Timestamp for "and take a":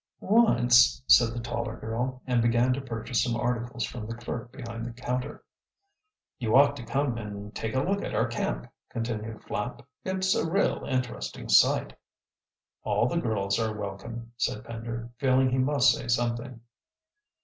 7.19-7.83